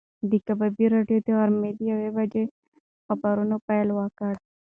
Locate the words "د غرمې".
1.25-1.71